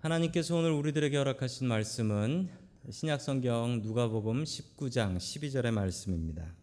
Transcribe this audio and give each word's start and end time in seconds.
하나님께서 0.00 0.56
오늘 0.56 0.70
우리들에게 0.70 1.14
허락하신 1.14 1.68
말씀은 1.68 2.48
신약성경 2.88 3.82
누가복음 3.82 4.44
19장 4.44 5.18
12절의 5.18 5.72
말씀입니다. 5.72 6.54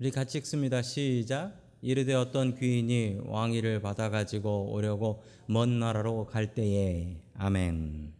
우리 0.00 0.10
같이 0.10 0.38
읽습니다. 0.38 0.80
시작. 0.80 1.60
이르되 1.82 2.14
어떤 2.14 2.54
귀인이 2.54 3.18
왕위를 3.26 3.82
받아 3.82 4.08
가지고 4.08 4.72
오려고 4.72 5.22
먼 5.46 5.78
나라로 5.78 6.24
갈 6.24 6.54
때에 6.54 7.20
아멘. 7.34 8.14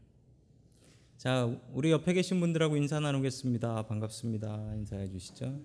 자, 1.16 1.46
우리 1.72 1.90
옆에 1.90 2.12
계신 2.12 2.40
분들하고 2.40 2.76
인사 2.76 3.00
나누겠습니다. 3.00 3.86
반갑습니다. 3.86 4.74
인사해 4.74 5.08
주시죠. 5.08 5.58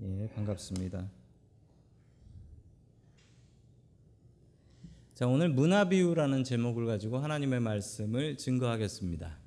예, 0.00 0.26
반갑습니다. 0.34 1.21
자, 5.22 5.28
오늘 5.28 5.50
문화 5.50 5.88
비유라는 5.88 6.42
제목을 6.42 6.84
가지고 6.84 7.18
하나님의 7.18 7.60
말씀을 7.60 8.36
증거하겠습니다. 8.36 9.38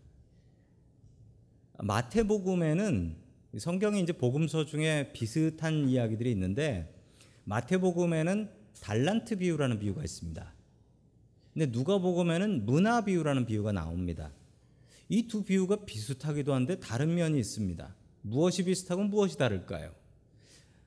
마태복음에는 1.79 3.17
성경에 3.57 3.99
이제 3.99 4.13
복음서 4.13 4.63
중에 4.63 5.11
비슷한 5.11 5.89
이야기들이 5.89 6.31
있는데 6.31 6.95
마태복음에는 7.43 8.49
달란트 8.79 9.39
비유라는 9.39 9.79
비유가 9.79 10.01
있습니다. 10.01 10.53
근데 11.53 11.65
누가복음에는 11.65 12.65
문화 12.65 13.03
비유라는 13.03 13.45
비유가 13.45 13.73
나옵니다. 13.73 14.31
이 15.09 15.27
두 15.27 15.43
비유가 15.43 15.83
비슷하기도 15.83 16.53
한데 16.53 16.79
다른 16.79 17.15
면이 17.15 17.37
있습니다. 17.37 17.93
무엇이 18.21 18.63
비슷하고 18.63 19.03
무엇이 19.03 19.37
다를까요? 19.37 19.91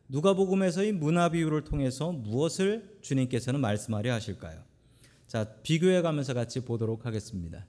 누가복음에서의 0.09 0.93
문화 0.93 1.29
비유를 1.29 1.65
통해서 1.65 2.11
무엇을 2.11 3.01
주님께서는 3.03 3.61
말씀하려 3.61 4.15
하실까요? 4.15 4.67
자, 5.29 5.45
비교해 5.63 6.01
가면서 6.01 6.33
같이 6.33 6.61
보도록 6.61 7.05
하겠습니다. 7.05 7.67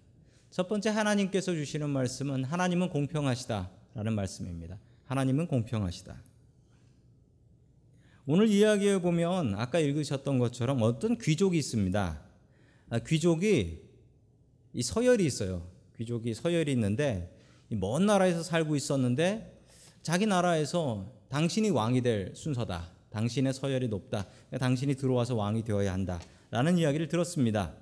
첫 0.49 0.69
번째 0.69 0.91
하나님께서 0.91 1.53
주시는 1.53 1.89
말씀은 1.89 2.45
하나님은 2.45 2.87
공평하시다라는 2.87 4.13
말씀입니다. 4.15 4.79
하나님은 5.03 5.47
공평하시다. 5.47 6.23
오늘 8.25 8.47
이야기해 8.47 9.01
보면 9.01 9.55
아까 9.55 9.79
읽으셨던 9.79 10.39
것처럼 10.39 10.81
어떤 10.83 11.17
귀족이 11.17 11.57
있습니다. 11.57 12.21
아, 12.91 12.99
귀족이 12.99 13.81
이 14.71 14.81
서열이 14.81 15.25
있어요. 15.25 15.67
귀족이 15.97 16.33
서열이 16.35 16.71
있는데 16.71 17.37
먼 17.67 18.05
나라에서 18.05 18.41
살고 18.41 18.77
있었는데 18.77 19.61
자기 20.01 20.25
나라에서 20.25 21.11
당신이 21.27 21.71
왕이 21.71 22.03
될 22.03 22.31
순서다. 22.35 22.89
당신의 23.09 23.53
서열이 23.53 23.89
높다. 23.89 24.27
당신이 24.57 24.95
들어와서 24.95 25.35
왕이 25.35 25.65
되어야 25.65 25.91
한다. 25.91 26.21
라는 26.51 26.77
이야기를 26.77 27.07
들었습니다. 27.07 27.73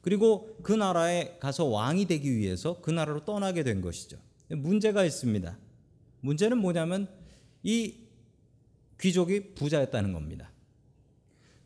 그리고 0.00 0.56
그 0.62 0.72
나라에 0.72 1.36
가서 1.38 1.64
왕이 1.66 2.06
되기 2.06 2.36
위해서 2.36 2.80
그 2.80 2.90
나라로 2.90 3.24
떠나게 3.24 3.62
된 3.62 3.80
것이죠. 3.80 4.18
문제가 4.48 5.04
있습니다. 5.04 5.56
문제는 6.20 6.58
뭐냐면 6.58 7.08
이 7.62 7.94
귀족이 9.00 9.54
부자였다는 9.54 10.12
겁니다. 10.12 10.50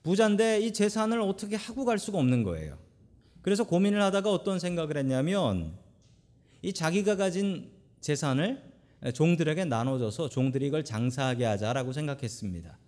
부자인데 0.02 0.60
이 0.60 0.72
재산을 0.72 1.20
어떻게 1.20 1.56
하고 1.56 1.84
갈 1.84 1.98
수가 1.98 2.18
없는 2.18 2.42
거예요. 2.42 2.78
그래서 3.42 3.64
고민을 3.64 4.00
하다가 4.02 4.30
어떤 4.30 4.58
생각을 4.58 4.96
했냐면 4.96 5.76
이 6.62 6.72
자기가 6.72 7.16
가진 7.16 7.70
재산을 8.00 8.62
종들에게 9.14 9.64
나눠줘서 9.64 10.28
종들이 10.28 10.66
이걸 10.66 10.84
장사하게 10.84 11.44
하자라고 11.44 11.92
생각했습니다. 11.92 12.78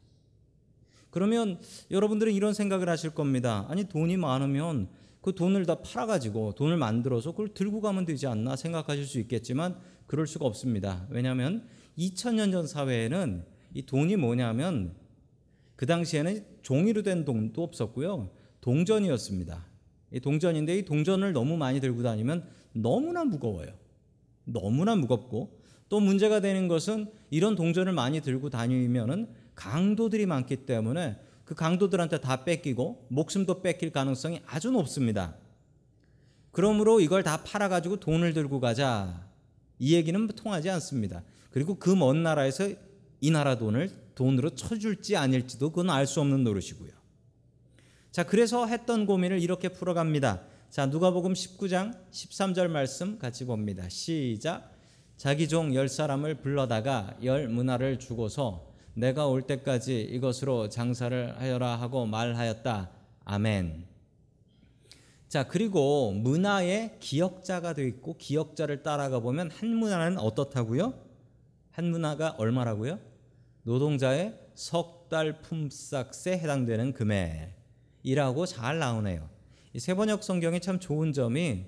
그러면 1.18 1.58
여러분들은 1.90 2.32
이런 2.32 2.54
생각을 2.54 2.88
하실 2.88 3.10
겁니다. 3.10 3.66
아니 3.68 3.88
돈이 3.88 4.16
많으면 4.16 4.86
그 5.20 5.34
돈을 5.34 5.66
다 5.66 5.80
팔아가지고 5.80 6.54
돈을 6.54 6.76
만들어서 6.76 7.32
그걸 7.32 7.48
들고 7.48 7.80
가면 7.80 8.04
되지 8.04 8.28
않나 8.28 8.54
생각하실 8.54 9.04
수 9.04 9.18
있겠지만 9.18 9.76
그럴 10.06 10.28
수가 10.28 10.46
없습니다. 10.46 11.08
왜냐하면 11.10 11.66
2000년 11.98 12.52
전 12.52 12.68
사회에는 12.68 13.44
이 13.74 13.82
돈이 13.84 14.14
뭐냐면 14.14 14.94
그 15.74 15.86
당시에는 15.86 16.44
종이로 16.62 17.02
된 17.02 17.24
돈도 17.24 17.64
없었고요. 17.64 18.30
동전이었습니다. 18.60 19.66
이 20.12 20.20
동전인데 20.20 20.78
이 20.78 20.84
동전을 20.84 21.32
너무 21.32 21.56
많이 21.56 21.80
들고 21.80 22.04
다니면 22.04 22.44
너무나 22.74 23.24
무거워요. 23.24 23.72
너무나 24.44 24.94
무겁고 24.94 25.58
또 25.88 25.98
문제가 25.98 26.38
되는 26.38 26.68
것은 26.68 27.10
이런 27.30 27.56
동전을 27.56 27.92
많이 27.92 28.20
들고 28.20 28.50
다니면은 28.50 29.26
강도들이 29.58 30.24
많기 30.26 30.54
때문에 30.54 31.18
그 31.44 31.56
강도들한테 31.56 32.20
다 32.20 32.44
뺏기고 32.44 33.06
목숨도 33.08 33.60
뺏길 33.60 33.90
가능성이 33.90 34.40
아주 34.46 34.70
높습니다. 34.70 35.34
그러므로 36.52 37.00
이걸 37.00 37.24
다 37.24 37.42
팔아가지고 37.42 37.96
돈을 37.98 38.34
들고 38.34 38.60
가자. 38.60 39.26
이 39.80 39.94
얘기는 39.94 40.26
통하지 40.28 40.70
않습니다. 40.70 41.24
그리고 41.50 41.74
그 41.74 41.96
먼 41.96 42.22
나라에서 42.22 42.68
이 43.20 43.30
나라 43.32 43.58
돈을 43.58 43.90
돈으로 44.14 44.50
쳐줄지 44.50 45.16
아닐지도 45.16 45.70
그건 45.70 45.90
알 45.90 46.06
수 46.06 46.20
없는 46.20 46.44
노릇이고요. 46.44 46.92
자, 48.12 48.22
그래서 48.24 48.66
했던 48.66 49.06
고민을 49.06 49.40
이렇게 49.40 49.68
풀어갑니다. 49.70 50.42
자, 50.70 50.86
누가복음 50.86 51.32
19장 51.32 51.96
13절 52.12 52.68
말씀 52.68 53.18
같이 53.18 53.44
봅니다. 53.44 53.88
시작. 53.88 54.72
자기 55.16 55.48
종 55.48 55.74
열 55.74 55.88
사람을 55.88 56.36
불러다가 56.36 57.16
열 57.24 57.48
문화를 57.48 57.98
주고서 57.98 58.67
내가 58.98 59.26
올 59.26 59.42
때까지 59.42 60.00
이것으로 60.02 60.68
장사를 60.68 61.40
하여라 61.40 61.76
하고 61.76 62.06
말하였다. 62.06 62.90
아멘. 63.24 63.86
자, 65.28 65.46
그리고 65.46 66.12
문화의 66.12 66.96
기억자가 67.00 67.74
되어 67.74 67.86
있고 67.86 68.16
기억자를 68.16 68.82
따라가 68.82 69.20
보면 69.20 69.50
한 69.50 69.68
문화는 69.74 70.18
어떻다고요? 70.18 70.94
한 71.70 71.90
문화가 71.90 72.34
얼마라고요? 72.38 72.98
노동자의 73.62 74.38
석 74.54 74.98
달 75.08 75.40
품삯에 75.40 76.38
해당되는 76.38 76.92
금액이라고 76.92 78.46
잘 78.46 78.78
나오네요. 78.78 79.28
이 79.72 79.80
세번역 79.80 80.22
성경이 80.22 80.60
참 80.60 80.78
좋은 80.78 81.12
점이 81.12 81.64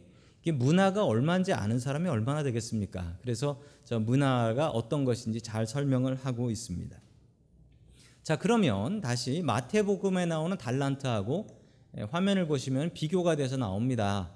문화가 0.55 1.05
얼마인지 1.05 1.53
아는 1.53 1.79
사람이 1.79 2.09
얼마나 2.09 2.43
되겠습니까? 2.43 3.17
그래서 3.21 3.61
저 3.85 3.99
문화가 3.99 4.71
어떤 4.71 5.05
것인지 5.05 5.41
잘 5.41 5.67
설명을 5.67 6.17
하고 6.17 6.51
있습니다. 6.51 6.99
자, 8.31 8.37
그러면 8.37 9.01
다시 9.01 9.43
마태복음에 9.43 10.25
나오는 10.25 10.57
달란트하고 10.57 11.49
예, 11.99 12.03
화면을 12.03 12.47
보시면 12.47 12.93
비교가 12.95 13.35
돼서 13.35 13.57
나옵니다. 13.57 14.31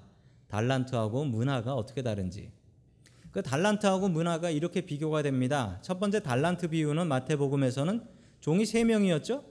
달란트하고 0.49 1.23
문화가 1.23 1.75
어떻게 1.75 2.01
다른지. 2.01 2.51
그 3.31 3.41
달란트하고 3.41 4.09
문화가 4.09 4.49
이렇게 4.49 4.81
비교가 4.81 5.21
됩니다. 5.21 5.79
첫 5.81 5.97
번째 5.97 6.19
달란트 6.19 6.71
비유는 6.71 7.07
마태복음에서는 7.07 8.03
종이 8.41 8.65
세 8.65 8.83
명이었죠? 8.83 9.45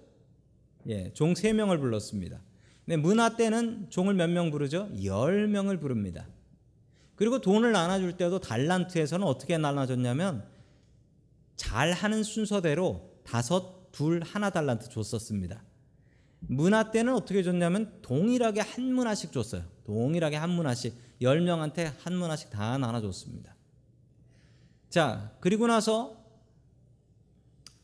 예, 0.91 1.10
종 1.15 1.34
세 1.34 1.54
명을 1.54 1.78
불렀습니다. 1.78 2.43
근데 2.84 2.99
문화 2.99 3.37
때는 3.37 3.87
종을 3.88 4.12
몇 4.12 4.28
명 4.28 4.50
부르죠? 4.50 4.91
열 5.04 5.49
명을 5.49 5.78
부릅니다. 5.81 6.27
그리고 7.16 7.41
돈을 7.41 7.72
나눠줄 7.72 8.19
때도 8.19 8.41
달란트에서는 8.41 9.27
어떻게 9.27 9.56
나눠줬냐면 9.56 10.44
잘하는 11.56 12.22
순서대로 12.22 13.10
다섯 13.25 13.84
둘 13.94 14.22
하나 14.25 14.50
달란트 14.50 14.88
줬었습니다. 14.88 15.62
문화 16.41 16.91
때는 16.91 17.15
어떻게 17.15 17.44
줬냐면 17.44 18.00
동일하게 18.03 18.60
한 18.60 18.93
문화씩 18.93 19.31
줬어요. 19.31 19.62
동일하게 19.84 20.34
한 20.34 20.50
문화씩 20.50 20.99
열 21.21 21.41
명한테 21.41 21.93
한 22.00 22.16
문화씩 22.16 22.50
다 22.50 22.77
나눠 22.77 23.00
줬습니다. 23.00 23.54
자 24.91 25.33
그리고 25.38 25.69
나서 25.69 26.25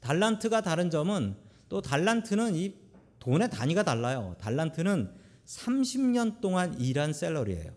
달란트가 0.00 0.62
다른 0.62 0.90
점은 0.90 1.36
또 1.68 1.80
달란트는 1.80 2.56
이 2.56 2.74
돈의 3.20 3.48
단위가 3.48 3.84
달라요. 3.84 4.34
달란트는 4.40 5.14
30년 5.46 6.40
동안 6.40 6.78
일한 6.80 7.12
셀러리예요. 7.12 7.72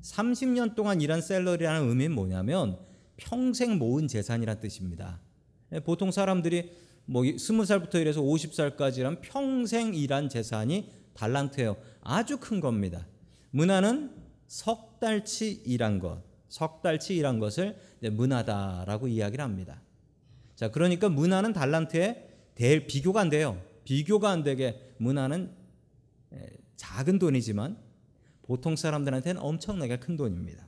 30년 0.00 0.74
동안 0.74 1.02
일한 1.02 1.20
셀러리라는 1.20 1.86
의미는 1.86 2.14
뭐냐면 2.14 2.78
평생 3.18 3.76
모은 3.76 4.08
재산이란 4.08 4.60
뜻입니다. 4.60 5.20
예, 5.72 5.80
보통 5.80 6.10
사람들이 6.10 6.70
뭐 7.04 7.24
스무 7.38 7.64
살부터 7.64 7.98
일해서 7.98 8.20
오십 8.20 8.54
살까지란 8.54 9.20
평생 9.20 9.94
일한 9.94 10.28
재산이 10.28 10.90
달란트예요. 11.14 11.76
아주 12.00 12.38
큰 12.38 12.60
겁니다. 12.60 13.06
문화는 13.50 14.14
석 14.46 15.00
달치 15.00 15.62
일한 15.66 15.98
것, 15.98 16.22
석 16.48 16.82
달치 16.82 17.16
일한 17.16 17.38
것을 17.38 17.76
문화다라고 18.00 19.08
이야기를 19.08 19.44
합니다. 19.44 19.82
자, 20.54 20.70
그러니까 20.70 21.08
문화는 21.08 21.52
달란트에 21.52 22.28
대 22.54 22.86
비교가 22.86 23.20
안 23.20 23.30
돼요. 23.30 23.60
비교가 23.84 24.30
안 24.30 24.42
되게 24.42 24.94
문화는 24.98 25.50
예, 26.34 26.48
작은 26.76 27.18
돈이지만 27.18 27.76
보통 28.42 28.76
사람들한테는 28.76 29.40
엄청나게 29.40 29.98
큰 29.98 30.16
돈입니다. 30.16 30.66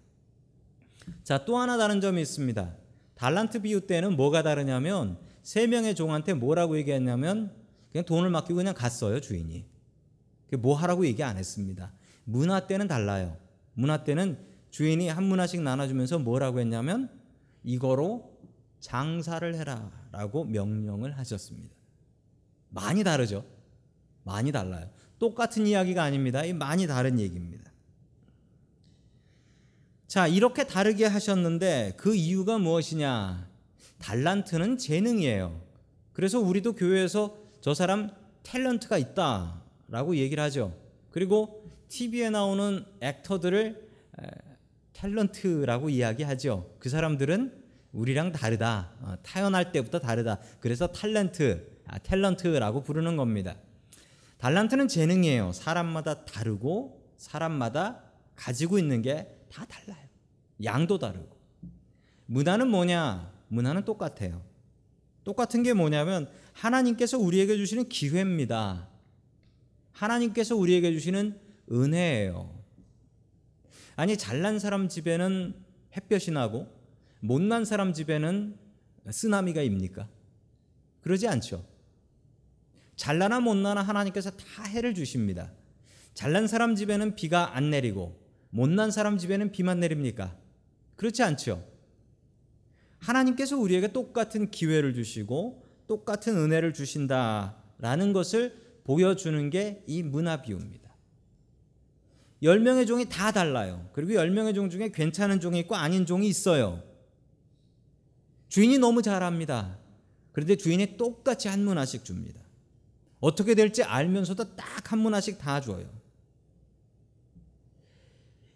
자, 1.23 1.45
또 1.45 1.59
하나 1.59 1.77
다른 1.77 2.01
점이 2.01 2.21
있습니다. 2.23 2.84
달란트 3.15 3.63
비유 3.63 3.87
때는 3.87 4.17
뭐가 4.17 4.43
다르냐면 4.43 5.19
세 5.43 5.67
명의 5.67 5.95
종한테 5.95 6.35
뭐라고 6.35 6.77
얘기했냐면 6.79 7.53
그냥 7.93 8.05
돈을 8.05 8.31
맡기고 8.31 8.57
그냥 8.57 8.75
갔어요 8.75 9.21
주인이. 9.21 9.67
그뭐 10.51 10.75
하라고 10.77 11.07
얘기 11.07 11.23
안 11.23 11.37
했습니다. 11.37 11.93
문화 12.25 12.67
때는 12.67 12.89
달라요. 12.89 13.37
문화 13.75 14.05
때는 14.05 14.39
주인이 14.71 15.09
한 15.09 15.25
문화씩 15.25 15.63
나눠주면서 15.63 16.19
뭐라고 16.19 16.61
했냐면 16.61 17.09
이거로 17.63 18.35
장사를 18.81 19.55
해라라고 19.55 20.45
명령을 20.45 21.17
하셨습니다. 21.19 21.75
많이 22.71 23.05
다르죠. 23.05 23.45
많이 24.25 24.51
달라요. 24.53 24.91
똑같은 25.19 25.67
이야기가 25.67 26.03
아닙니다. 26.03 26.45
이 26.45 26.53
많이 26.53 26.87
다른 26.87 27.19
얘기입니다. 27.19 27.71
자, 30.15 30.29
이렇게 30.29 30.63
다르게 30.63 31.07
하셨는데 31.07 31.95
그 31.97 32.15
이유가 32.15 32.57
무엇이냐? 32.57 33.49
달란트는 33.99 34.79
재능이에요. 34.79 35.61
그래서 36.13 36.39
우리도 36.39 36.75
교회에서 36.75 37.37
저 37.61 37.75
사람 37.75 38.13
탤런트가 38.45 39.01
있다라고 39.01 40.15
얘기를 40.15 40.41
하죠. 40.45 40.73
그리고 41.11 41.69
TV에 41.89 42.31
나오는 42.31 42.85
액터들을 43.01 43.89
에, 44.23 44.27
탤런트라고 44.93 45.91
이야기하죠. 45.91 46.77
그 46.79 46.89
사람들은 46.89 47.53
우리랑 47.91 48.31
다르다. 48.31 48.93
어, 49.01 49.17
타연할 49.25 49.73
때부터 49.73 49.99
다르다. 49.99 50.39
그래서 50.61 50.87
탤런트, 50.93 51.67
아, 51.89 51.99
탤런트라고 51.99 52.85
부르는 52.85 53.17
겁니다. 53.17 53.57
달란트는 54.39 54.87
재능이에요. 54.87 55.51
사람마다 55.51 56.25
다르고 56.25 57.03
사람마다 57.17 58.01
가지고 58.37 58.79
있는 58.79 59.03
게 59.03 59.41
다 59.55 59.65
달라요. 59.67 60.04
양도 60.65 60.99
다르고. 60.99 61.37
문화는 62.27 62.69
뭐냐? 62.69 63.33
문화는 63.49 63.85
똑같아요. 63.85 64.43
똑같은 65.25 65.63
게 65.63 65.73
뭐냐면 65.73 66.31
하나님께서 66.53 67.19
우리에게 67.19 67.57
주시는 67.57 67.89
기회입니다. 67.89 68.89
하나님께서 69.93 70.57
우리에게 70.57 70.93
주시는 70.93 71.39
은혜예요. 71.71 72.63
아니 73.97 74.17
잘난 74.17 74.59
사람 74.59 74.89
집에는 74.89 75.55
햇볕이 75.97 76.31
나고 76.31 76.69
못난 77.21 77.65
사람 77.65 77.93
집에는 77.93 78.59
쓰나미가 79.11 79.63
입니까? 79.63 80.09
그러지 81.03 81.29
않죠. 81.29 81.65
잘나나 82.97 83.41
못나나 83.41 83.83
하나님께서 83.83 84.31
다 84.31 84.65
해를 84.65 84.95
주십니다. 84.95 85.53
잘난 86.13 86.47
사람 86.47 86.75
집에는 86.75 87.17
비가 87.17 87.57
안 87.57 87.71
내리고 87.71 88.21
못난 88.51 88.91
사람 88.91 89.19
집에는 89.19 89.53
비만 89.53 89.81
내립니까? 89.81 90.37
그렇지 90.97 91.23
않죠. 91.23 91.65
하나님께서 92.99 93.57
우리에게 93.59 93.93
똑같은 93.93 94.51
기회를 94.51 94.95
주시고 94.95 95.63
똑같은 95.87 96.37
은혜를 96.37 96.73
주신다라는 96.73 98.13
것을 98.13 98.81
보여주는 98.85 99.51
게 99.51 99.83
이 99.87 100.03
문화 100.03 100.41
비유입니다. 100.43 100.85
10명의 102.43 102.87
종이 102.87 103.07
다 103.09 103.33
달라요. 103.33 103.89
그리고 103.93 104.13
10명의 104.13 104.55
종 104.55 104.69
중에 104.69 104.91
괜찮은 104.93 105.41
종이 105.41 105.59
있고 105.61 105.77
아닌 105.77 106.05
종이 106.05 106.29
있어요. 106.29 106.83
주인이 108.49 108.79
너무 108.79 109.03
잘합니다. 109.03 109.79
그런데 110.33 110.57
주인이 110.57 110.97
똑같이 110.97 111.49
한 111.49 111.65
문화씩 111.65 112.05
줍니다. 112.05 112.41
어떻게 113.21 113.55
될지 113.55 113.83
알면서도 113.83 114.57
딱 114.57 114.75
한 114.93 114.99
문화씩 114.99 115.39
다 115.39 115.61
줘요. 115.63 115.89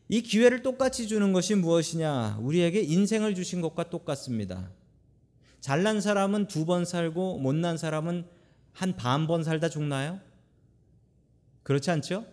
이 0.08 0.22
기회를 0.22 0.62
똑같이 0.62 1.06
주는 1.06 1.32
것이 1.32 1.54
무엇이냐? 1.54 2.38
우리에게 2.40 2.80
인생을 2.80 3.34
주신 3.34 3.60
것과 3.60 3.90
똑같습니다. 3.90 4.70
잘난 5.60 6.00
사람은 6.00 6.46
두 6.48 6.64
번 6.64 6.84
살고 6.84 7.38
못난 7.38 7.76
사람은 7.76 8.26
한 8.72 8.96
반 8.96 9.26
번 9.26 9.42
살다 9.44 9.68
죽나요? 9.68 10.20
그렇지 11.62 11.90
않죠? 11.90 12.24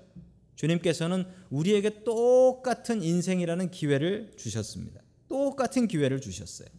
주님께서는 0.55 1.25
우리에게 1.49 2.03
똑같은 2.05 3.03
인생이라는 3.03 3.71
기회를 3.71 4.31
주셨습니다. 4.37 5.01
똑같은 5.27 5.87
기회를 5.87 6.21
주셨어요. 6.21 6.69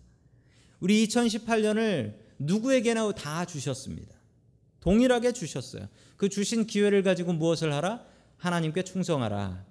우리 0.80 1.06
2018년을 1.06 2.14
누구에게나 2.38 3.12
다 3.12 3.44
주셨습니다. 3.44 4.14
동일하게 4.80 5.32
주셨어요. 5.32 5.88
그 6.16 6.28
주신 6.30 6.66
기회를 6.66 7.02
가지고 7.02 7.32
무엇을 7.34 7.72
하라? 7.74 8.06
하나님께 8.38 8.82
충성하라. 8.84 9.66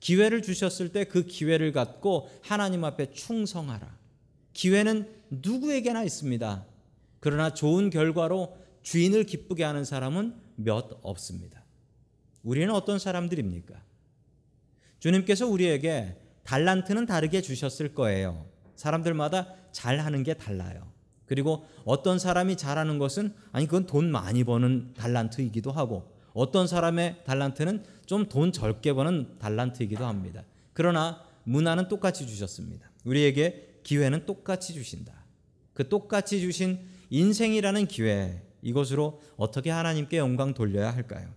기회를 0.00 0.42
주셨을 0.42 0.92
때 0.92 1.04
그 1.04 1.24
기회를 1.24 1.72
갖고 1.72 2.28
하나님 2.42 2.84
앞에 2.84 3.12
충성하라. 3.12 3.98
기회는 4.52 5.08
누구에게나 5.30 6.02
있습니다. 6.02 6.66
그러나 7.20 7.54
좋은 7.54 7.90
결과로 7.90 8.56
주인을 8.82 9.24
기쁘게 9.24 9.62
하는 9.62 9.84
사람은 9.84 10.34
몇 10.56 10.98
없습니다. 11.02 11.62
우리는 12.42 12.72
어떤 12.74 12.98
사람들입니까? 12.98 13.74
주님께서 14.98 15.46
우리에게 15.46 16.16
달란트는 16.44 17.06
다르게 17.06 17.42
주셨을 17.42 17.94
거예요. 17.94 18.46
사람들마다 18.76 19.54
잘하는 19.72 20.22
게 20.22 20.34
달라요. 20.34 20.90
그리고 21.26 21.64
어떤 21.84 22.18
사람이 22.18 22.56
잘하는 22.56 22.98
것은 22.98 23.34
아니 23.52 23.66
그건 23.66 23.86
돈 23.86 24.10
많이 24.10 24.42
버는 24.42 24.94
달란트이기도 24.94 25.70
하고 25.70 26.10
어떤 26.32 26.66
사람의 26.66 27.22
달란트는 27.24 27.84
좀 28.10 28.28
돈 28.28 28.50
적게 28.50 28.92
버는 28.92 29.38
달란트이기도 29.38 30.04
합니다. 30.04 30.44
그러나 30.72 31.22
문화는 31.44 31.86
똑같이 31.86 32.26
주셨습니다. 32.26 32.90
우리에게 33.04 33.78
기회는 33.84 34.26
똑같이 34.26 34.74
주신다. 34.74 35.12
그 35.72 35.88
똑같이 35.88 36.40
주신 36.40 36.80
인생이라는 37.10 37.86
기회 37.86 38.42
이것으로 38.62 39.20
어떻게 39.36 39.70
하나님께 39.70 40.18
영광 40.18 40.54
돌려야 40.54 40.92
할까요? 40.92 41.28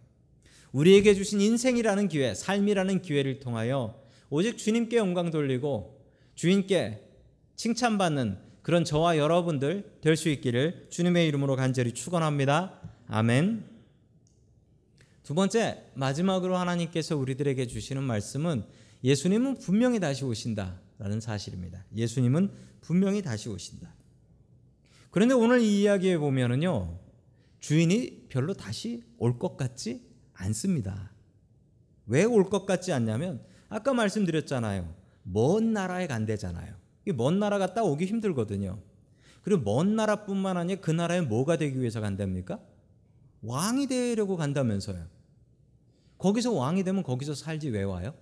우리에게 0.71 1.13
주신 1.13 1.41
인생이라는 1.41 2.07
기회, 2.07 2.33
삶이라는 2.33 3.03
기회를 3.03 3.39
통하여 3.39 4.01
오직 4.31 4.57
주님께 4.57 4.97
영광 4.97 5.29
돌리고 5.29 6.01
주인께 6.33 7.07
칭찬받는 7.55 8.39
그런 8.63 8.83
저와 8.83 9.19
여러분들 9.19 9.99
될 10.01 10.17
수 10.17 10.29
있기를 10.29 10.87
주님의 10.89 11.27
이름으로 11.27 11.55
간절히 11.55 11.91
축원합니다. 11.91 12.81
아멘. 13.07 13.72
두 15.23 15.33
번째 15.33 15.85
마지막으로 15.95 16.57
하나님께서 16.57 17.15
우리들에게 17.15 17.65
주시는 17.67 18.03
말씀은 18.03 18.65
예수님은 19.03 19.57
분명히 19.59 19.99
다시 19.99 20.25
오신다라는 20.25 21.19
사실입니다. 21.21 21.85
예수님은 21.95 22.51
분명히 22.81 23.21
다시 23.21 23.49
오신다. 23.49 23.93
그런데 25.11 25.33
오늘 25.33 25.61
이 25.61 25.81
이야기에 25.81 26.17
보면은요 26.17 27.00
주인이 27.59 28.25
별로 28.29 28.53
다시 28.53 29.03
올 29.17 29.39
것 29.39 29.55
같지 29.55 30.01
않습니다. 30.33 31.12
왜 32.07 32.25
올 32.25 32.50
것 32.50 32.65
같지 32.65 32.91
않냐면 32.91 33.41
아까 33.69 33.93
말씀드렸잖아요. 33.93 34.93
먼 35.24 35.71
나라에 35.71 36.07
간대잖아요. 36.07 36.75
먼 37.15 37.39
나라 37.39 37.59
갔다 37.59 37.83
오기 37.83 38.05
힘들거든요. 38.05 38.79
그리고 39.41 39.62
먼 39.63 39.95
나라뿐만 39.95 40.57
아니라 40.57 40.81
그 40.81 40.91
나라에 40.91 41.21
뭐가 41.21 41.57
되기 41.57 41.79
위해서 41.79 42.01
간답니까? 42.01 42.59
왕이 43.43 43.88
되려고 43.88 44.38
간다면서요. 44.38 45.05
거기서 46.17 46.53
왕이 46.53 46.83
되면 46.83 47.03
거기서 47.03 47.35
살지 47.35 47.69
왜 47.69 47.83
와요? 47.83 48.13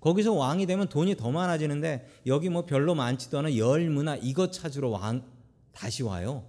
거기서 0.00 0.34
왕이 0.34 0.66
되면 0.66 0.88
돈이 0.88 1.16
더 1.16 1.30
많아지는데 1.30 2.06
여기 2.26 2.48
뭐 2.48 2.66
별로 2.66 2.94
많지도 2.94 3.38
않은 3.38 3.56
열무나 3.56 4.16
이것 4.16 4.52
찾으러 4.52 4.90
왕 4.90 5.24
다시 5.72 6.02
와요. 6.02 6.44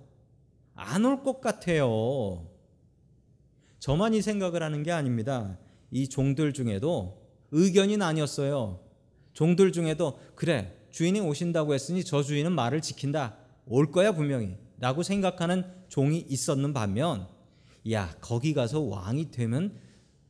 안 0.76 1.06
올 1.06 1.24
것 1.24 1.42
같아요. 1.42 2.48
저만 3.80 4.14
이 4.14 4.22
생각을 4.22 4.62
하는 4.64 4.84
게 4.84 4.92
아닙니다. 4.92 5.58
이 5.92 6.10
종들 6.10 6.54
중에도 6.54 7.22
의견이 7.52 7.98
나뉘었어요. 7.98 8.80
종들 9.34 9.72
중에도 9.72 10.20
그래 10.36 10.76
주인이 10.92 11.20
오신다고 11.20 11.74
했으니 11.74 12.04
저 12.04 12.24
주인은 12.24 12.52
말을 12.54 12.82
지킨다. 12.82 13.38
올 13.66 13.92
거야 13.92 14.14
분명히. 14.14 14.58
라고 14.80 15.04
생각하는 15.04 15.64
종이 15.90 16.20
있었는 16.20 16.74
반면 16.74 17.28
야 17.92 18.14
거기 18.22 18.54
가서 18.54 18.82
왕이 18.82 19.32
되면 19.32 19.78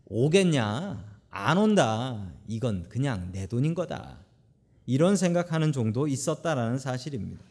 오겠냐 0.06 1.18
안 1.30 1.58
온다 1.58 2.34
이건 2.48 2.88
그냥 2.90 3.32
내 3.32 3.48
돈인 3.48 3.74
거다 3.74 4.20
이런 4.86 5.16
생각하는 5.18 5.72
종도 5.74 6.08
있었다라는 6.08 6.80
사실입니다. 6.80 7.44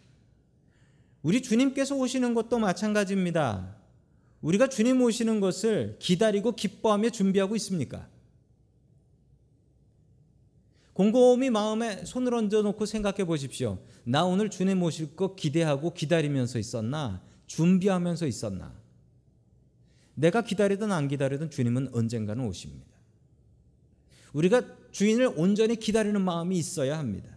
우리 1.22 1.42
주님께서 1.42 1.94
오시는 1.96 2.34
것도 2.34 2.58
마찬가지입니다. 2.58 3.76
우리가 4.40 4.68
주님 4.68 5.02
오시는 5.02 5.40
것을 5.40 5.96
기다리고 5.98 6.52
기뻐하며 6.52 7.10
준비하고 7.10 7.56
있습니까? 7.56 8.08
곰곰이 10.94 11.50
마음에 11.50 12.04
손을 12.06 12.32
얹어 12.32 12.62
놓고 12.62 12.86
생각해 12.86 13.24
보십시오. 13.24 13.78
나 14.04 14.24
오늘 14.24 14.48
주님 14.48 14.82
오실 14.82 15.14
거 15.14 15.34
기대하고 15.34 15.92
기다리면서 15.92 16.58
있었나? 16.58 17.20
준비하면서 17.46 18.26
있었나? 18.26 18.72
내가 20.16 20.42
기다리든 20.42 20.90
안 20.90 21.08
기다리든 21.08 21.50
주님은 21.50 21.90
언젠가는 21.92 22.44
오십니다. 22.44 22.96
우리가 24.32 24.62
주인을 24.90 25.32
온전히 25.36 25.76
기다리는 25.76 26.20
마음이 26.20 26.58
있어야 26.58 26.98
합니다. 26.98 27.36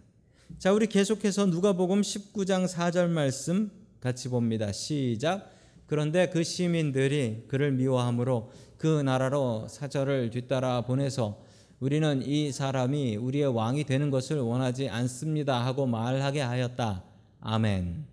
자, 0.58 0.74
우리 0.74 0.88
계속해서 0.88 1.46
누가복음 1.46 2.02
19장 2.02 2.68
4절 2.68 3.10
말씀 3.10 3.72
같이 4.02 4.30
봅니다. 4.30 4.72
시작. 4.72 5.52
그런데 5.86 6.30
그 6.30 6.44
시민들이 6.44 7.46
그를 7.48 7.72
미워함으로 7.72 8.52
그 8.78 9.02
나라로 9.02 9.68
사절을 9.70 10.30
뒤따라 10.30 10.82
보내서 10.82 11.42
우리는 11.80 12.22
이 12.26 12.52
사람이 12.52 13.16
우리의 13.18 13.48
왕이 13.48 13.86
되는 13.86 14.10
것을 14.10 14.40
원하지 14.40 14.90
않습니다 14.90 15.66
하고 15.66 15.86
말하게 15.86 16.42
하였다. 16.42 17.04
아멘. 17.42 18.06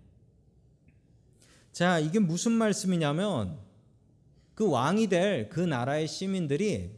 자, 1.71 1.99
이게 1.99 2.19
무슨 2.19 2.53
말씀이냐면 2.53 3.66
그 4.57 4.67
왕이 4.67 5.05
될 5.07 5.49
그 5.49 5.59
나라의 5.59 6.07
시민들이 6.07 6.89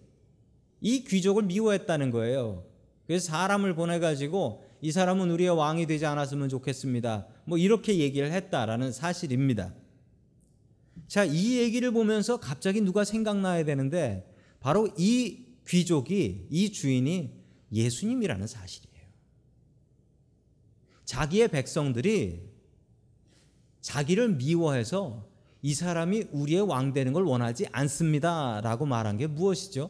이 0.79 1.03
귀족을 1.03 1.43
미워했다는 1.43 2.09
거예요. 2.09 2.65
그래서 3.05 3.25
사람을 3.25 3.75
보내 3.75 3.99
가지고 3.99 4.63
이 4.81 4.93
사람은 4.93 5.29
우리의 5.29 5.49
왕이 5.49 5.85
되지 5.85 6.05
않았으면 6.05 6.47
좋겠습니다. 6.47 7.27
뭐 7.43 7.57
이렇게 7.57 7.97
얘기를 7.97 8.31
했다라는 8.31 8.93
사실입니다. 8.93 9.73
자, 11.09 11.25
이 11.25 11.57
얘기를 11.57 11.91
보면서 11.91 12.39
갑자기 12.39 12.79
누가 12.79 13.03
생각나야 13.03 13.65
되는데 13.65 14.33
바로 14.61 14.87
이 14.97 15.43
귀족이 15.67 16.47
이 16.49 16.71
주인이 16.71 17.43
예수님이라는 17.73 18.47
사실이에요. 18.47 19.05
자기의 21.03 21.49
백성들이 21.49 22.41
자기를 23.81 24.35
미워해서 24.35 25.28
이 25.61 25.73
사람이 25.73 26.25
우리의 26.31 26.61
왕 26.61 26.93
되는 26.93 27.11
걸 27.13 27.23
원하지 27.23 27.67
않습니다라고 27.71 28.85
말한 28.85 29.17
게 29.17 29.27
무엇이죠? 29.27 29.89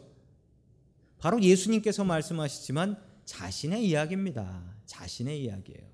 바로 1.19 1.41
예수님께서 1.41 2.03
말씀하시지만 2.03 2.97
자신의 3.25 3.87
이야기입니다. 3.87 4.63
자신의 4.85 5.43
이야기예요. 5.43 5.87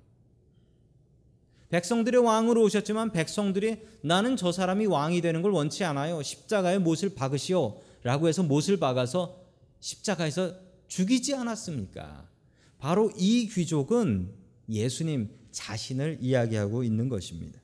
백성들의 1.70 2.22
왕으로 2.22 2.64
오셨지만 2.64 3.12
백성들이 3.12 3.82
나는 4.02 4.38
저 4.38 4.52
사람이 4.52 4.86
왕이 4.86 5.20
되는 5.22 5.42
걸 5.42 5.52
원치 5.52 5.84
않아요. 5.84 6.22
십자가에 6.22 6.78
못을 6.78 7.16
박으시오. 7.16 7.82
라고 8.04 8.28
해서 8.28 8.44
못을 8.44 8.78
박아서 8.78 9.42
십자가에서 9.80 10.56
죽이지 10.88 11.34
않았습니까? 11.34 12.30
바로 12.78 13.12
이 13.18 13.48
귀족은 13.48 14.32
예수님 14.70 15.32
자신을 15.52 16.20
이야기하고 16.22 16.84
있는 16.84 17.10
것입니다. 17.10 17.60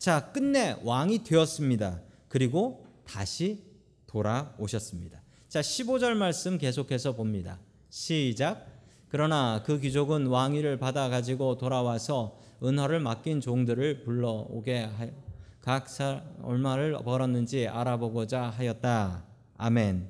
자, 0.00 0.32
끝내 0.32 0.76
왕이 0.82 1.24
되었습니다. 1.24 2.00
그리고 2.28 2.86
다시 3.06 3.62
돌아오셨습니다. 4.06 5.20
자, 5.46 5.60
15절 5.60 6.14
말씀 6.14 6.56
계속해서 6.56 7.14
봅니다. 7.14 7.58
시작. 7.90 8.66
그러나 9.10 9.62
그 9.62 9.78
귀족은 9.78 10.28
왕위를 10.28 10.78
받아 10.78 11.10
가지고 11.10 11.58
돌아와서 11.58 12.38
은화를 12.62 13.00
맡긴 13.00 13.42
종들을 13.42 14.04
불러오게 14.04 14.84
하여 14.84 15.12
얼마를 16.42 16.96
벌었는지 17.04 17.68
알아보고자 17.68 18.44
하였다. 18.44 19.22
아멘. 19.58 20.08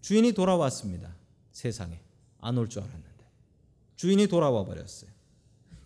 주인이 0.00 0.32
돌아왔습니다. 0.32 1.14
세상에 1.52 2.00
안 2.40 2.56
올 2.56 2.66
줄 2.66 2.82
알았는데 2.82 3.26
주인이 3.96 4.26
돌아와 4.28 4.64
버렸어요. 4.64 5.10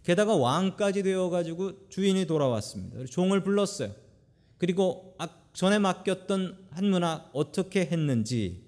게다가 0.03 0.37
왕까지 0.37 1.03
되어 1.03 1.31
가지고 1.31 1.89
주인이 1.89 2.27
돌아왔습니다. 2.27 3.05
종을 3.07 3.43
불렀어요. 3.43 3.93
그리고 4.59 5.17
전에 5.53 5.79
맡겼던 5.79 6.67
한 6.71 6.91
문화 6.91 7.29
어떻게 7.33 7.87
했는지 7.87 8.65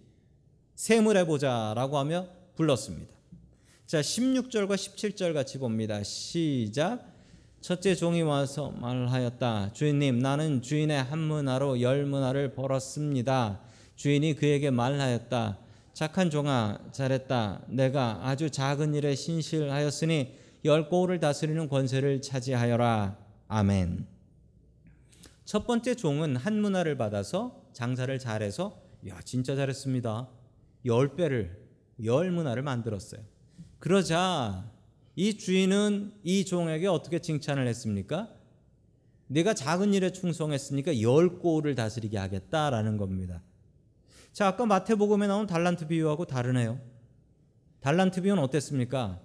세물해 0.74 1.26
보자라고 1.26 1.98
하며 1.98 2.26
불렀습니다. 2.56 3.12
자, 3.86 4.00
16절과 4.00 4.74
17절 4.74 5.34
같이 5.34 5.58
봅니다. 5.58 6.02
시작. 6.02 7.12
첫째 7.60 7.94
종이 7.94 8.22
와서 8.22 8.70
말하였다. 8.72 9.72
주인님, 9.72 10.18
나는 10.18 10.62
주인의 10.62 11.02
한 11.02 11.18
문화로 11.18 11.80
열 11.80 12.04
문화를 12.04 12.54
벌었습니다. 12.54 13.60
주인이 13.96 14.34
그에게 14.34 14.70
말하였다. 14.70 15.58
착한 15.94 16.28
종아, 16.28 16.78
잘했다. 16.92 17.62
내가 17.68 18.20
아주 18.22 18.50
작은 18.50 18.94
일에 18.94 19.14
신실하였으니 19.14 20.34
열 20.64 20.88
고울을 20.88 21.21
다스리는 21.21 21.68
권세를 21.68 22.23
차지하여라. 22.23 23.18
아멘. 23.49 24.06
첫 25.44 25.66
번째 25.66 25.94
종은 25.94 26.37
한 26.37 26.61
문화를 26.61 26.97
받아서 26.97 27.68
장사를 27.75 28.18
잘해서 28.18 28.83
야 29.06 29.21
진짜 29.23 29.54
잘했습니다. 29.54 30.28
열 30.87 31.16
배를 31.16 31.62
열 32.02 32.30
문화를 32.30 32.62
만들었어요. 32.62 33.21
그러자 33.78 34.73
이 35.16 35.37
주인은 35.37 36.14
이 36.23 36.47
종에게 36.47 36.87
어떻게 36.87 37.18
칭찬을 37.18 37.66
했습니까? 37.66 38.30
내가 39.26 39.52
작은 39.52 39.92
일에 39.92 40.12
충성했으니까 40.12 41.02
열 41.02 41.38
고울을 41.38 41.75
다스리게 41.75 42.16
하겠다라는 42.16 42.97
겁니다. 42.97 43.42
자, 44.33 44.49
아까 44.49 44.64
마태복음에 44.64 45.26
나온 45.26 45.47
달란트 45.47 45.87
비유하고 45.88 46.25
다르네요. 46.25 46.80
달란트 47.80 48.23
비유는 48.23 48.42
어땠습니까? 48.42 49.21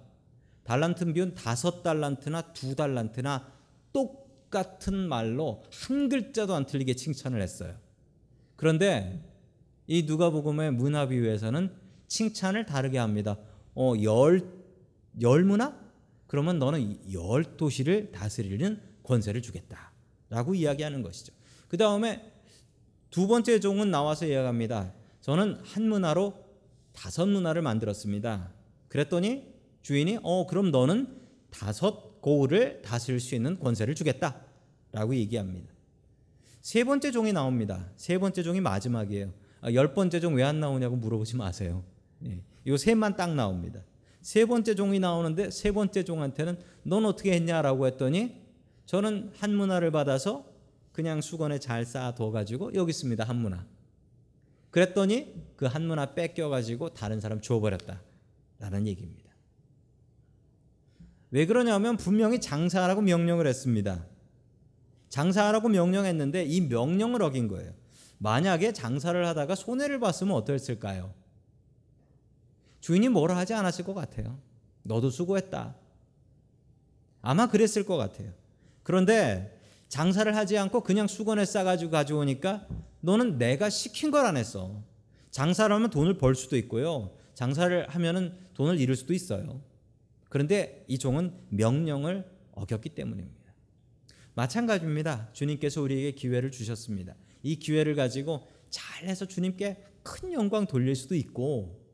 달란트 0.70 1.12
비유는 1.12 1.34
다섯 1.34 1.82
달란트나 1.82 2.52
두 2.52 2.76
달란트나 2.76 3.44
똑같은 3.92 5.08
말로 5.08 5.64
한 5.72 6.08
글자도 6.08 6.54
안 6.54 6.64
틀리게 6.64 6.94
칭찬을 6.94 7.42
했어요. 7.42 7.74
그런데 8.54 9.20
이 9.88 10.04
누가복음의 10.04 10.74
문화 10.74 11.08
비유에서는 11.08 11.74
칭찬을 12.06 12.66
다르게 12.66 12.98
합니다. 12.98 13.36
어, 13.74 13.94
열, 14.04 14.48
열 15.20 15.42
문화? 15.42 15.76
그러면 16.28 16.60
너는 16.60 17.12
열 17.12 17.56
도시를 17.56 18.12
다스리는 18.12 18.80
권세를 19.02 19.42
주겠다. 19.42 19.90
라고 20.28 20.54
이야기하는 20.54 21.02
것이죠. 21.02 21.32
그 21.66 21.78
다음에 21.78 22.32
두 23.10 23.26
번째 23.26 23.58
종은 23.58 23.90
나와서 23.90 24.24
이야기합니다. 24.24 24.92
저는 25.20 25.58
한 25.64 25.88
문화로 25.88 26.32
다섯 26.92 27.26
문화를 27.26 27.60
만들었습니다. 27.60 28.52
그랬더니 28.86 29.59
주인이 29.82 30.18
어 30.22 30.46
그럼 30.46 30.70
너는 30.70 31.18
다섯 31.50 32.20
고을을 32.20 32.82
다스릴 32.82 33.20
수 33.20 33.34
있는 33.34 33.58
권세를 33.58 33.94
주겠다라고 33.94 35.14
얘기합니다. 35.14 35.72
세 36.60 36.84
번째 36.84 37.10
종이 37.10 37.32
나옵니다. 37.32 37.88
세 37.96 38.18
번째 38.18 38.42
종이 38.42 38.60
마지막이에요. 38.60 39.32
아, 39.62 39.72
열 39.72 39.94
번째 39.94 40.20
종 40.20 40.34
왜 40.34 40.42
안 40.42 40.60
나오냐고 40.60 40.96
물어보지 40.96 41.36
마세요. 41.36 41.82
예, 42.26 42.42
이 42.64 42.76
셋만 42.76 43.16
딱 43.16 43.34
나옵니다. 43.34 43.80
세 44.20 44.44
번째 44.44 44.74
종이 44.74 44.98
나오는데 44.98 45.50
세 45.50 45.72
번째 45.72 46.04
종한테는 46.04 46.58
넌 46.82 47.06
어떻게 47.06 47.32
했냐라고 47.32 47.86
했더니 47.86 48.36
저는 48.86 49.32
한 49.38 49.54
문화를 49.54 49.90
받아서 49.90 50.44
그냥 50.92 51.20
수건에 51.22 51.58
잘 51.58 51.86
쌓아둬 51.86 52.30
가지고 52.30 52.74
여기 52.74 52.90
있습니다 52.90 53.24
한 53.24 53.36
문화. 53.36 53.64
그랬더니 54.70 55.34
그 55.56 55.66
한 55.66 55.86
문화 55.86 56.14
뺏겨 56.14 56.48
가지고 56.48 56.90
다른 56.90 57.20
사람 57.20 57.40
줘버렸다라는 57.40 58.86
얘기입니다. 58.86 59.19
왜 61.30 61.46
그러냐면 61.46 61.96
분명히 61.96 62.40
장사하라고 62.40 63.02
명령을 63.02 63.46
했습니다. 63.46 64.04
장사하라고 65.08 65.68
명령했는데 65.68 66.44
이 66.44 66.60
명령을 66.62 67.22
어긴 67.22 67.48
거예요. 67.48 67.72
만약에 68.18 68.72
장사를 68.72 69.26
하다가 69.26 69.54
손해를 69.54 69.98
봤으면 69.98 70.34
어땠을까요? 70.36 71.12
주인이 72.80 73.08
뭐라 73.08 73.36
하지 73.36 73.54
않았을 73.54 73.84
것 73.84 73.94
같아요. 73.94 74.38
너도 74.82 75.10
수고했다. 75.10 75.74
아마 77.22 77.48
그랬을 77.48 77.84
것 77.84 77.96
같아요. 77.96 78.32
그런데 78.82 79.58
장사를 79.88 80.34
하지 80.36 80.56
않고 80.58 80.82
그냥 80.82 81.06
수건에 81.06 81.44
싸가지고 81.44 81.90
가져오니까 81.90 82.66
너는 83.00 83.38
내가 83.38 83.70
시킨 83.70 84.10
걸 84.10 84.24
안 84.26 84.36
했어. 84.36 84.82
장사를 85.30 85.74
하면 85.74 85.90
돈을 85.90 86.18
벌 86.18 86.34
수도 86.34 86.56
있고요. 86.56 87.12
장사를 87.34 87.88
하면은 87.88 88.34
돈을 88.54 88.78
잃을 88.80 88.96
수도 88.96 89.12
있어요. 89.14 89.60
그런데 90.30 90.84
이 90.88 90.96
종은 90.96 91.34
명령을 91.50 92.24
어겼기 92.52 92.90
때문입니다. 92.90 93.52
마찬가지입니다. 94.34 95.28
주님께서 95.34 95.82
우리에게 95.82 96.12
기회를 96.12 96.50
주셨습니다. 96.50 97.14
이 97.42 97.56
기회를 97.56 97.94
가지고 97.94 98.48
잘해서 98.70 99.26
주님께 99.26 99.84
큰 100.02 100.32
영광 100.32 100.66
돌릴 100.66 100.94
수도 100.94 101.14
있고 101.14 101.84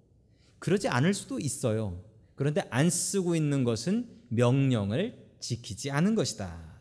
그러지 0.61 0.87
않을 0.87 1.15
수도 1.15 1.41
있어요. 1.41 2.05
그런데 2.35 2.63
안 2.71 2.91
쓰고 2.91 3.35
있는 3.35 3.65
것은 3.65 4.09
명령을 4.29 5.27
지키지 5.41 5.91
않은 5.91 6.15
것이다. 6.15 6.77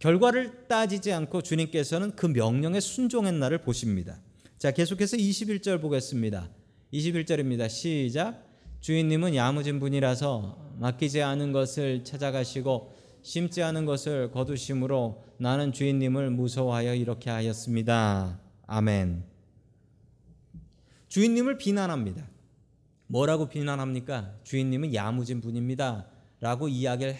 결과를 0.00 0.66
따지지 0.66 1.12
않고 1.12 1.42
주님께서는 1.42 2.16
그 2.16 2.26
명령에 2.26 2.80
날을 3.38 3.62
보십니다. 3.62 4.20
자, 4.58 4.72
계속해서 4.72 5.16
21절 5.16 5.80
보겠습니다. 5.80 6.50
21절입니다. 6.92 7.68
시작. 7.68 8.49
주인님은 8.80 9.34
야무진 9.34 9.78
분이라서 9.78 10.74
맡기지 10.78 11.22
않은 11.22 11.52
것을 11.52 12.02
찾아가시고 12.02 12.96
심지 13.22 13.62
않은 13.62 13.84
것을 13.84 14.30
거두심으로 14.30 15.22
나는 15.36 15.72
주인님을 15.72 16.30
무서워하여 16.30 16.94
이렇게 16.94 17.28
하였습니다. 17.28 18.40
아멘. 18.66 19.24
주인님을 21.08 21.58
비난합니다. 21.58 22.26
뭐라고 23.08 23.48
비난합니까? 23.48 24.36
주인님은 24.44 24.94
야무진 24.94 25.42
분입니다. 25.42 26.06
라고 26.40 26.68
이야기를 26.68 27.16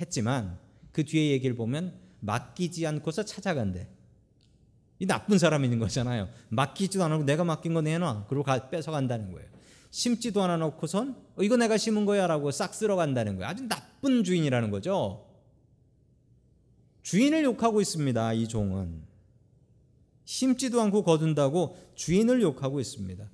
했, 0.00 0.10
지만 0.10 0.58
그 0.92 1.04
뒤에 1.04 1.30
얘기를 1.32 1.56
보면 1.56 1.98
맡기지 2.20 2.86
않고서 2.86 3.24
찾아간대. 3.24 3.88
이 5.00 5.06
나쁜 5.06 5.38
사람인 5.38 5.78
거잖아요. 5.80 6.28
맡기지도 6.50 7.02
않고 7.02 7.24
내가 7.24 7.42
맡긴 7.42 7.74
거 7.74 7.82
내놔. 7.82 8.26
그리고 8.28 8.44
가, 8.44 8.70
뺏어간다는 8.70 9.32
거예요. 9.32 9.55
심지도 9.96 10.42
않아 10.42 10.58
놓고선 10.58 11.16
어, 11.36 11.42
이거 11.42 11.56
내가 11.56 11.78
심은 11.78 12.04
거야라고 12.04 12.50
싹 12.50 12.74
쓸어 12.74 12.96
간다는 12.96 13.36
거예요. 13.36 13.48
아주 13.48 13.66
나쁜 13.66 14.24
주인이라는 14.24 14.70
거죠. 14.70 15.26
주인을 17.00 17.44
욕하고 17.44 17.80
있습니다. 17.80 18.34
이 18.34 18.46
종은 18.46 19.02
심지도 20.26 20.82
않고 20.82 21.02
거둔다고 21.02 21.78
주인을 21.94 22.42
욕하고 22.42 22.78
있습니다. 22.78 23.26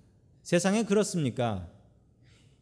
세상에 0.45 0.85
그렇습니까? 0.85 1.69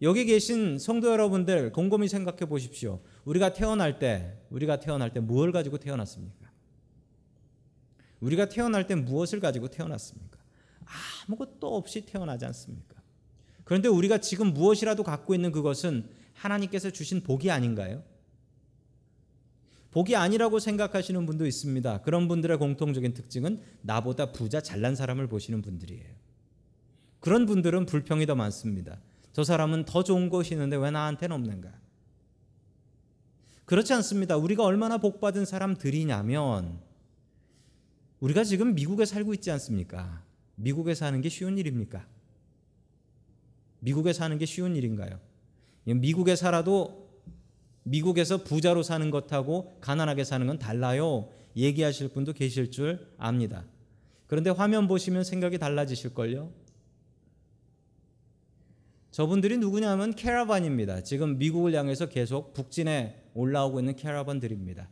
여기 0.01 0.25
계신 0.25 0.79
성도 0.79 1.11
여러분들 1.11 1.71
곰곰이 1.73 2.09
생각해 2.09 2.47
보십시오. 2.47 3.03
우리가 3.27 3.53
태어날 3.53 3.99
때, 3.99 4.39
우리가 4.49 4.81
태어날 4.81 5.13
때 5.13 5.21
무엇을 5.21 5.53
가지고 5.53 5.77
태어났습니까? 5.77 6.51
우리가 8.21 8.49
태어날 8.49 8.87
때 8.87 8.95
무엇을 8.95 9.41
가지고 9.41 9.69
태어났습니까? 9.69 10.39
아무것도 11.27 11.77
없이 11.77 12.07
태어나지 12.07 12.47
않습니까? 12.47 13.00
그런데 13.71 13.87
우리가 13.87 14.19
지금 14.19 14.53
무엇이라도 14.53 15.05
갖고 15.05 15.33
있는 15.33 15.53
그것은 15.53 16.09
하나님께서 16.35 16.91
주신 16.91 17.23
복이 17.23 17.53
아닌가요? 17.53 18.03
복이 19.93 20.17
아니라고 20.17 20.59
생각하시는 20.59 21.25
분도 21.25 21.47
있습니다. 21.47 22.03
그런 22.03 22.27
분들의 22.27 22.59
공통적인 22.59 23.15
특징은 23.15 23.61
나보다 23.83 24.33
부자 24.33 24.61
잘난 24.61 24.97
사람을 24.97 25.29
보시는 25.29 25.63
분들이에요. 25.63 26.05
그런 27.21 27.47
분들은 27.47 27.87
불평이 27.87 28.27
더 28.27 28.35
많습니다. 28.35 28.99
저 29.33 29.45
사람은 29.45 29.85
더 29.85 30.03
좋은 30.03 30.31
것이 30.31 30.55
있는데 30.55 30.75
왜 30.75 30.91
나한테는 30.91 31.37
없는가? 31.37 31.73
그렇지 33.67 33.93
않습니다. 33.93 34.37
우리가 34.37 34.65
얼마나 34.65 34.99
복받은 34.99 35.45
사람들이냐면 35.45 36.81
우리가 38.19 38.43
지금 38.43 38.75
미국에 38.75 39.05
살고 39.05 39.33
있지 39.35 39.53
않습니까? 39.53 40.25
미국에 40.57 40.97
사는 40.97 41.21
게 41.21 41.29
쉬운 41.29 41.57
일입니까? 41.57 42.05
미국에 43.81 44.13
사는 44.13 44.37
게 44.39 44.47
쉬운 44.47 44.77
일인가요? 44.77 45.19
미국에 45.85 46.37
살아도 46.37 47.11
미국에서 47.83 48.45
부자로 48.45 48.83
사는 48.83 49.11
것하고 49.11 49.79
가난하게 49.81 50.25
사는 50.25 50.47
건 50.47 50.59
달라요. 50.59 51.29
얘기하실 51.57 52.11
분도 52.11 52.33
계실 52.33 52.71
줄 52.71 53.09
압니다. 53.19 53.65
그런데 54.27 54.51
화면 54.51 54.87
보시면 54.87 55.25
생각이 55.25 55.59
달라지실걸요? 55.59 56.53
저분들이 59.11 59.59
누구냐면 59.59 60.15
캐러반입니다. 60.15 61.03
지금 61.03 61.39
미국을 61.39 61.75
향해서 61.75 62.07
계속 62.07 62.55
북진에 62.55 63.25
올라오고 63.35 63.81
있는 63.81 63.97
캐러반들입니다. 63.97 64.89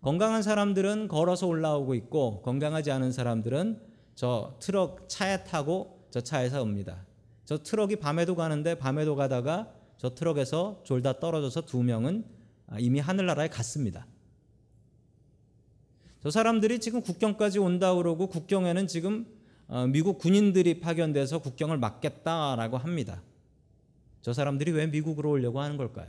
건강한 0.00 0.42
사람들은 0.42 1.08
걸어서 1.08 1.46
올라오고 1.46 1.94
있고 1.94 2.42
건강하지 2.42 2.90
않은 2.90 3.12
사람들은 3.12 3.80
저 4.16 4.56
트럭 4.60 5.08
차에 5.08 5.44
타고 5.44 6.06
저 6.10 6.20
차에서 6.20 6.62
옵니다. 6.62 7.06
저 7.44 7.62
트럭이 7.62 7.96
밤에도 7.96 8.34
가는데 8.34 8.76
밤에도 8.76 9.16
가다가 9.16 9.72
저 9.98 10.14
트럭에서 10.14 10.82
졸다 10.84 11.20
떨어져서 11.20 11.62
두 11.62 11.82
명은 11.82 12.24
이미 12.78 13.00
하늘나라에 13.00 13.48
갔습니다. 13.48 14.06
저 16.20 16.30
사람들이 16.30 16.78
지금 16.78 17.02
국경까지 17.02 17.58
온다 17.58 17.94
그러고 17.94 18.28
국경에는 18.28 18.86
지금 18.86 19.26
어, 19.66 19.86
미국 19.86 20.18
군인들이 20.18 20.80
파견돼서 20.80 21.38
국경을 21.40 21.78
막겠다라고 21.78 22.76
합니다. 22.76 23.22
저 24.22 24.32
사람들이 24.32 24.72
왜 24.72 24.86
미국으로 24.86 25.30
오려고 25.30 25.60
하는 25.60 25.76
걸까요? 25.76 26.08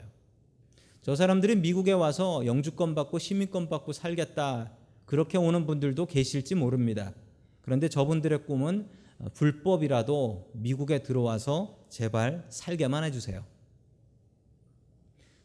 저 1.01 1.15
사람들이 1.15 1.57
미국에 1.57 1.91
와서 1.91 2.45
영주권 2.45 2.95
받고 2.95 3.19
시민권 3.19 3.69
받고 3.69 3.93
살겠다 3.93 4.71
그렇게 5.05 5.37
오는 5.37 5.65
분들도 5.65 6.05
계실지 6.05 6.55
모릅니다. 6.55 7.13
그런데 7.61 7.89
저분들의 7.89 8.45
꿈은 8.45 8.87
어, 8.87 9.04
불법이라도 9.33 10.51
미국에 10.53 11.03
들어와서 11.03 11.85
제발 11.89 12.45
살게만 12.49 13.03
해주세요. 13.05 13.43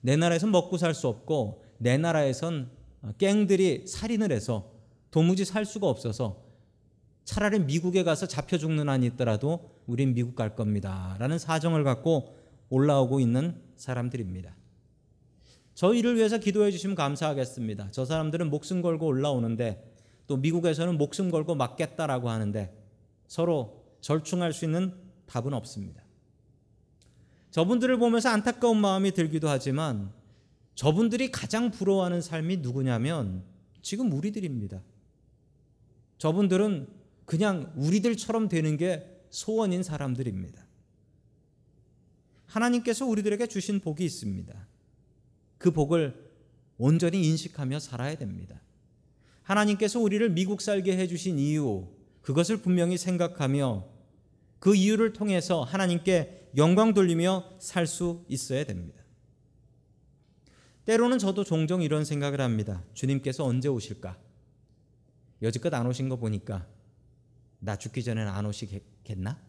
내 0.00 0.16
나라에선 0.16 0.50
먹고 0.50 0.76
살 0.76 0.94
수 0.94 1.08
없고 1.08 1.62
내 1.78 1.96
나라에선 1.96 2.70
어, 3.02 3.12
갱들이 3.16 3.86
살인을 3.86 4.32
해서 4.32 4.70
도무지 5.10 5.44
살 5.44 5.64
수가 5.64 5.88
없어서 5.88 6.42
차라리 7.24 7.60
미국에 7.60 8.02
가서 8.02 8.26
잡혀 8.26 8.58
죽는 8.58 8.88
한이 8.88 9.06
있더라도 9.06 9.70
우린 9.86 10.14
미국 10.14 10.34
갈 10.34 10.56
겁니다. 10.56 11.16
라는 11.18 11.38
사정을 11.38 11.84
갖고 11.84 12.36
올라오고 12.68 13.20
있는 13.20 13.60
사람들입니다. 13.76 14.54
저희를 15.74 16.16
위해서 16.16 16.38
기도해 16.38 16.70
주시면 16.70 16.96
감사하겠습니다. 16.96 17.88
저 17.92 18.04
사람들은 18.04 18.50
목숨 18.50 18.82
걸고 18.82 19.06
올라오는데 19.06 19.90
또 20.26 20.36
미국에서는 20.36 20.98
목숨 20.98 21.30
걸고 21.30 21.54
맞겠다라고 21.54 22.28
하는데 22.28 22.79
서로 23.30 23.86
절충할 24.00 24.52
수 24.52 24.64
있는 24.64 24.92
답은 25.26 25.54
없습니다. 25.54 26.02
저분들을 27.52 27.96
보면서 27.96 28.28
안타까운 28.28 28.78
마음이 28.78 29.12
들기도 29.12 29.48
하지만 29.48 30.12
저분들이 30.74 31.30
가장 31.30 31.70
부러워하는 31.70 32.22
삶이 32.22 32.56
누구냐면 32.56 33.44
지금 33.82 34.10
우리들입니다. 34.10 34.82
저분들은 36.18 36.88
그냥 37.24 37.72
우리들처럼 37.76 38.48
되는 38.48 38.76
게 38.76 39.06
소원인 39.30 39.84
사람들입니다. 39.84 40.66
하나님께서 42.46 43.06
우리들에게 43.06 43.46
주신 43.46 43.78
복이 43.78 44.04
있습니다. 44.04 44.66
그 45.58 45.70
복을 45.70 46.32
온전히 46.78 47.24
인식하며 47.28 47.78
살아야 47.78 48.16
됩니다. 48.16 48.60
하나님께서 49.44 50.00
우리를 50.00 50.28
미국 50.30 50.60
살게 50.60 50.96
해주신 50.96 51.38
이유, 51.38 51.86
그것을 52.22 52.58
분명히 52.58 52.98
생각하며 52.98 53.86
그 54.58 54.74
이유를 54.74 55.12
통해서 55.12 55.62
하나님께 55.62 56.50
영광 56.56 56.92
돌리며 56.94 57.56
살 57.58 57.86
수 57.86 58.24
있어야 58.28 58.64
됩니다. 58.64 59.00
때로는 60.84 61.18
저도 61.18 61.44
종종 61.44 61.82
이런 61.82 62.04
생각을 62.04 62.40
합니다. 62.40 62.82
주님께서 62.94 63.44
언제 63.44 63.68
오실까? 63.68 64.18
여지껏 65.42 65.72
안 65.72 65.86
오신 65.86 66.08
거 66.08 66.16
보니까 66.16 66.66
나 67.60 67.76
죽기 67.76 68.02
전에는 68.02 68.30
안 68.30 68.46
오시겠나? 68.46 69.40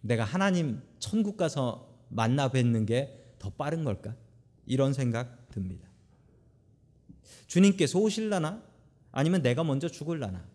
내가 0.00 0.24
하나님 0.24 0.82
천국 0.98 1.36
가서 1.36 1.88
만나 2.08 2.48
뵙는 2.48 2.86
게 2.86 3.22
더 3.42 3.50
빠른 3.50 3.82
걸까? 3.82 4.14
이런 4.66 4.92
생각 4.92 5.48
듭니다. 5.50 5.88
주님께서 7.48 7.98
오실라나? 7.98 8.62
아니면 9.10 9.42
내가 9.42 9.64
먼저 9.64 9.88
죽을라나? 9.88 10.48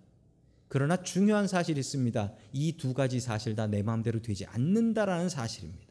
그러나 0.68 1.02
중요한 1.02 1.48
사실이 1.48 1.80
있습니다. 1.80 2.34
이 2.54 2.74
두 2.78 2.94
가지 2.94 3.20
사실 3.20 3.56
다 3.56 3.68
내 3.68 3.82
마음대로 3.84 4.22
되지 4.22 4.46
않는다라는 4.46 5.30
사실입니다. 5.30 5.88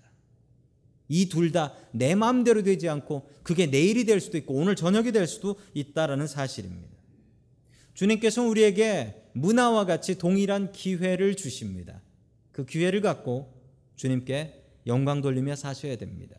이 1.09 1.29
둘 1.29 1.53
다 1.53 1.73
내 1.93 2.15
마음대로 2.15 2.63
되지 2.63 2.89
않고 2.89 3.29
그게 3.43 3.67
내일이 3.67 4.05
될 4.05 4.21
수도 4.21 4.37
있고 4.39 4.55
오늘 4.55 4.77
저녁이 4.77 5.13
될 5.13 5.27
수도 5.27 5.59
있다라는 5.75 6.27
사실입니다. 6.27 6.95
주님께서 7.95 8.43
우리에게 8.43 9.23
문화와 9.33 9.87
같이 9.87 10.19
동일한 10.19 10.73
기회를 10.73 11.37
주십니다. 11.37 12.03
그 12.53 12.67
기회를 12.67 13.01
갖고 13.01 13.53
주님께 13.97 14.63
영광 14.87 15.23
돌리며 15.23 15.57
사셔야 15.57 15.97
됩니다. 15.97 16.37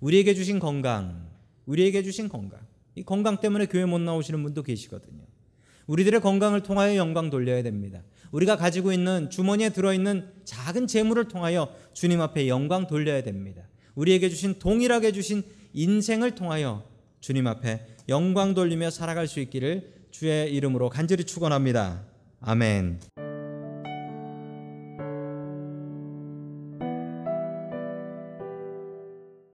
우리에게 0.00 0.34
주신 0.34 0.58
건강, 0.58 1.30
우리에게 1.66 2.02
주신 2.02 2.28
건강. 2.28 2.60
이 2.94 3.02
건강 3.02 3.40
때문에 3.40 3.66
교회 3.66 3.86
못 3.86 3.98
나오시는 3.98 4.42
분도 4.42 4.62
계시거든요. 4.62 5.22
우리들의 5.86 6.20
건강을 6.20 6.62
통하여 6.62 6.96
영광 6.96 7.30
돌려야 7.30 7.62
됩니다. 7.62 8.02
우리가 8.30 8.56
가지고 8.56 8.92
있는 8.92 9.30
주머니에 9.30 9.70
들어있는 9.70 10.30
작은 10.44 10.86
재물을 10.86 11.28
통하여 11.28 11.74
주님 11.92 12.20
앞에 12.20 12.48
영광 12.48 12.86
돌려야 12.86 13.22
됩니다. 13.22 13.62
우리에게 13.94 14.28
주신 14.28 14.58
동일하게 14.58 15.12
주신 15.12 15.42
인생을 15.74 16.34
통하여 16.34 16.84
주님 17.20 17.46
앞에 17.46 17.86
영광 18.08 18.54
돌리며 18.54 18.90
살아갈 18.90 19.28
수 19.28 19.40
있기를 19.40 19.92
주의 20.10 20.52
이름으로 20.54 20.88
간절히 20.88 21.24
축원합니다. 21.24 22.04
아멘. 22.40 23.21